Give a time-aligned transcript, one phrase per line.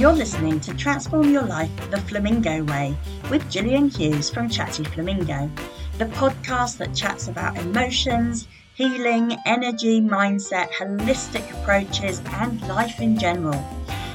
[0.00, 2.96] You're listening to Transform Your Life the Flamingo Way
[3.30, 5.50] with Gillian Hughes from Chatty Flamingo,
[5.98, 13.62] the podcast that chats about emotions, healing, energy, mindset, holistic approaches, and life in general.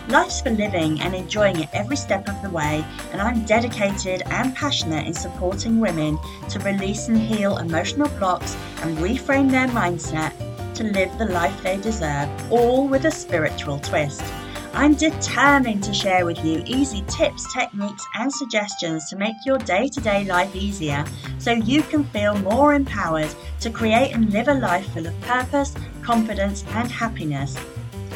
[0.07, 4.55] Life's for living and enjoying it every step of the way, and I'm dedicated and
[4.55, 6.17] passionate in supporting women
[6.49, 10.33] to release and heal emotional blocks and reframe their mindset
[10.73, 14.23] to live the life they deserve, all with a spiritual twist.
[14.75, 19.87] I'm determined to share with you easy tips, techniques, and suggestions to make your day
[19.87, 21.05] to day life easier
[21.39, 25.73] so you can feel more empowered to create and live a life full of purpose,
[26.01, 27.55] confidence, and happiness,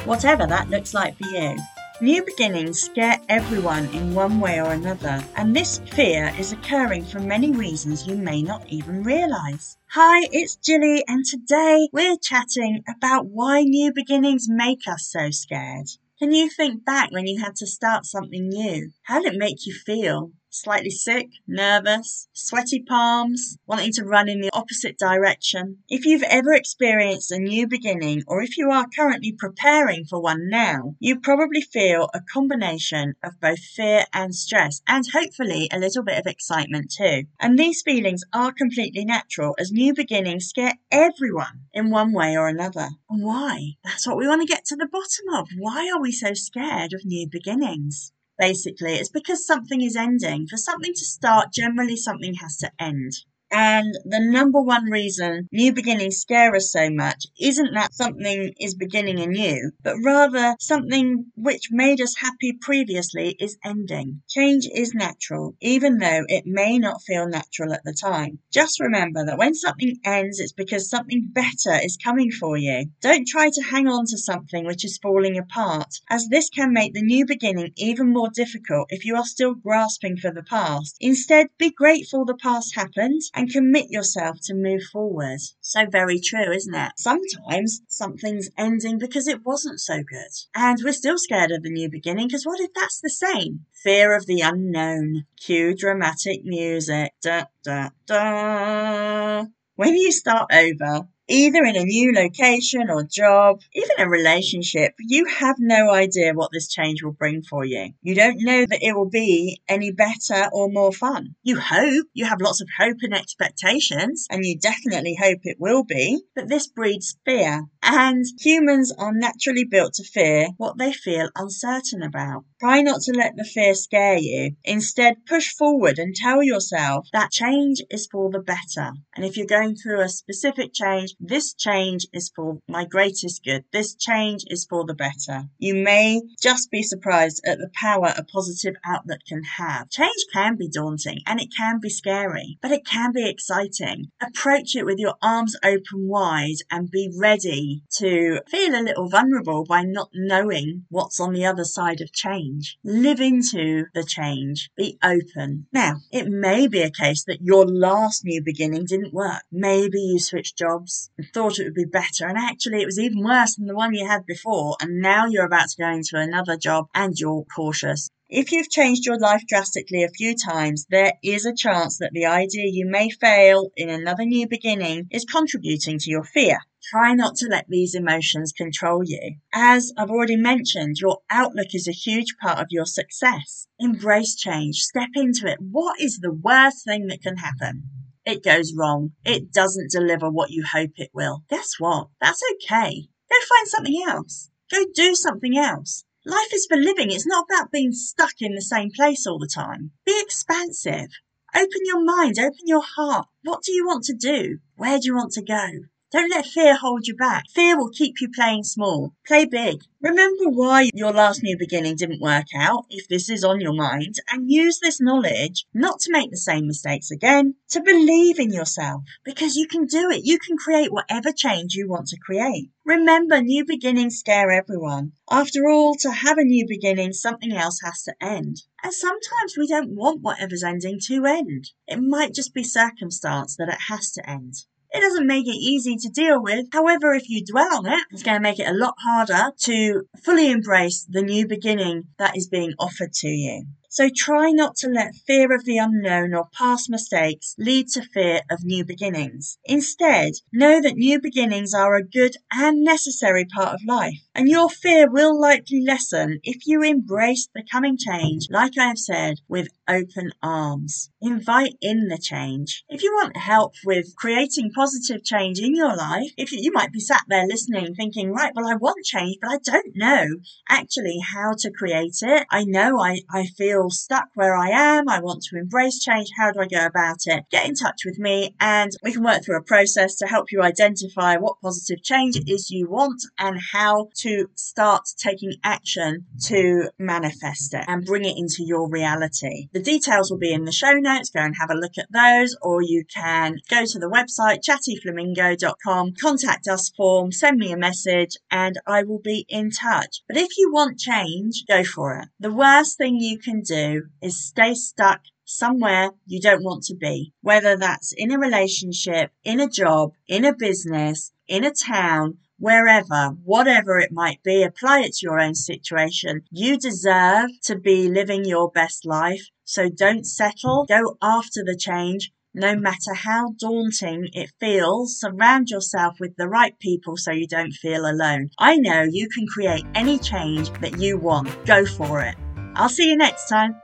[0.04, 1.56] whatever that looks like for you.
[2.02, 7.22] New beginnings scare everyone in one way or another, and this fear is occurring for
[7.22, 9.78] many reasons you may not even realise.
[9.92, 15.88] Hi, it's Jilly, and today we're chatting about why new beginnings make us so scared.
[16.20, 18.92] Can you think back when you had to start something new?
[19.10, 20.34] How did it make you feel?
[20.52, 25.78] slightly sick, nervous, sweaty palms, wanting to run in the opposite direction.
[25.88, 30.50] If you've ever experienced a new beginning, or if you are currently preparing for one
[30.50, 36.04] now, you probably feel a combination of both fear and stress, and hopefully a little
[36.04, 37.24] bit of excitement too.
[37.40, 42.48] And these feelings are completely natural as new beginnings scare everyone in one way or
[42.48, 42.90] another.
[43.10, 43.74] And why?
[43.84, 45.48] That's what we want to get to the bottom of.
[45.58, 48.14] Why are we so scared of new beginnings?
[48.40, 48.96] Basically.
[48.96, 50.48] It's because something is ending.
[50.48, 53.14] For something to start, generally something has to end.
[53.52, 58.76] And the number one reason new beginnings scare us so much isn't that something is
[58.76, 64.22] beginning anew, but rather something which made us happy previously is ending.
[64.28, 68.40] Change is natural, even though it may not feel natural at the time.
[68.52, 72.86] Just remember that when something ends, it's because something better is coming for you.
[73.02, 76.94] Don't try to hang on to something which is falling apart, as this can make
[76.94, 80.98] the new beginning even more difficult if you are still grasping for the past.
[81.00, 85.40] Instead, be grateful the past happened and commit yourself to move forward.
[85.62, 86.92] So very true, isn't it?
[86.98, 90.32] Sometimes something's ending because it wasn't so good.
[90.54, 93.66] And we're still scared of the new beginning because what if that's the same?
[93.82, 95.26] Fear of the unknown.
[95.40, 97.14] Cue dramatic music.
[97.22, 99.46] Da, da, da.
[99.76, 105.26] When you start over, either in a new location or job, even a relationship, you
[105.26, 107.94] have no idea what this change will bring for you.
[108.02, 111.36] You don't know that it will be any better or more fun.
[111.44, 115.84] You hope, you have lots of hope and expectations, and you definitely hope it will
[115.84, 117.66] be, but this breeds fear.
[117.84, 122.44] And humans are naturally built to fear what they feel uncertain about.
[122.60, 124.56] Try not to let the fear scare you.
[124.66, 128.92] Instead, push forward and tell yourself that change is for the better.
[129.16, 133.66] And if you're going through a specific change, this change is for my greatest good.
[133.74, 135.50] This change is for the better.
[135.58, 139.90] You may just be surprised at the power a positive outlook can have.
[139.90, 144.12] Change can be daunting and it can be scary, but it can be exciting.
[144.22, 149.66] Approach it with your arms open wide and be ready to feel a little vulnerable
[149.66, 152.78] by not knowing what's on the other side of change.
[152.84, 154.70] Live into the change.
[154.78, 155.68] Be open.
[155.74, 159.44] Now, it may be a case that your last new beginning didn't work.
[159.52, 162.28] Maybe you switched jobs and thought it would be better.
[162.28, 164.78] And actually, it was even worse than the one you had before.
[164.82, 168.10] And now you're about to go into another job and you're cautious.
[168.32, 172.28] If you've changed your life drastically a few times, there is a chance that the
[172.28, 176.60] idea you may fail in another new beginning is contributing to your fear.
[176.92, 179.38] Try not to let these emotions control you.
[179.52, 183.68] As I've already mentioned, your outlook is a huge part of your success.
[183.80, 185.58] Embrace change, step into it.
[185.60, 187.90] What is the worst thing that can happen?
[188.30, 189.12] It goes wrong.
[189.26, 191.44] It doesn't deliver what you hope it will.
[191.50, 192.08] Guess what?
[192.22, 193.08] That's okay.
[193.30, 194.50] Go find something else.
[194.72, 196.06] Go do something else.
[196.26, 197.12] Life is for living.
[197.12, 199.92] It's not about being stuck in the same place all the time.
[200.06, 201.10] Be expansive.
[201.56, 203.28] Open your mind, open your heart.
[203.44, 204.60] What do you want to do?
[204.76, 205.68] Where do you want to go?
[206.12, 207.44] Don't let fear hold you back.
[207.54, 209.14] Fear will keep you playing small.
[209.28, 209.84] Play big.
[210.02, 214.16] Remember why your last new beginning didn't work out, if this is on your mind,
[214.32, 219.04] and use this knowledge not to make the same mistakes again, to believe in yourself,
[219.24, 220.26] because you can do it.
[220.26, 222.72] You can create whatever change you want to create.
[222.86, 225.12] Remember, new beginnings scare everyone.
[225.30, 228.64] After all, to have a new beginning, something else has to end.
[228.84, 231.70] And sometimes we don't want whatever's ending to end.
[231.88, 234.56] It might just be circumstance that it has to end.
[234.92, 236.66] It doesn't make it easy to deal with.
[236.74, 240.04] However, if you dwell on it, it's going to make it a lot harder to
[240.24, 243.66] fully embrace the new beginning that is being offered to you.
[243.92, 248.42] So try not to let fear of the unknown or past mistakes lead to fear
[248.52, 249.58] of new beginnings.
[249.66, 254.70] Instead, know that new beginnings are a good and necessary part of life, and your
[254.70, 259.70] fear will likely lessen if you embrace the coming change, like I have said, with
[259.88, 261.10] open arms.
[261.20, 262.84] Invite in the change.
[262.90, 266.92] If you want help with creating positive change in your life, if you, you might
[266.92, 270.26] be sat there listening thinking, right, well, I want change, but I don't know
[270.70, 272.46] actually how to create it.
[272.52, 275.08] I know I, I feel stuck where I am.
[275.08, 276.30] I want to embrace change.
[276.38, 277.46] How do I go about it?
[277.52, 280.62] Get in touch with me and we can work through a process to help you
[280.62, 286.90] identify what positive change it is you want and how to start taking action to
[286.98, 289.70] manifest it and bring it into your reality.
[289.74, 291.30] The details will be in the show notes.
[291.30, 296.14] Go and have a look at those, or you can go to the website chattyflamingo.com,
[296.22, 300.22] contact us form, send me a message, and I will be in touch.
[300.28, 302.30] But if you want change, go for it.
[302.40, 307.34] The worst thing you can do is stay stuck somewhere you don't want to be,
[307.42, 313.30] whether that's in a relationship, in a job, in a business, in a town, wherever,
[313.44, 316.44] whatever it might be, apply it to your own situation.
[316.52, 319.48] You deserve to be living your best life.
[319.64, 320.86] So don't settle.
[320.88, 322.32] Go after the change.
[322.54, 327.74] No matter how daunting it feels, surround yourself with the right people so you don't
[327.74, 328.50] feel alone.
[328.58, 331.48] I know you can create any change that you want.
[331.66, 332.36] Go for it.
[332.80, 333.76] I'll see you next time.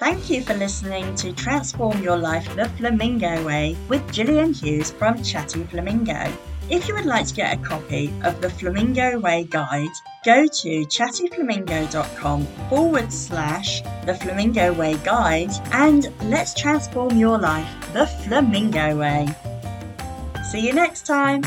[0.00, 5.22] Thank you for listening to Transform Your Life the Flamingo Way with Gillian Hughes from
[5.22, 6.30] Chatty Flamingo.
[6.68, 9.94] If you would like to get a copy of the Flamingo Way Guide,
[10.24, 18.08] go to chattyflamingo.com forward slash the Flamingo Way Guide and let's transform your life the
[18.08, 19.28] Flamingo Way.
[20.50, 21.42] See you next time.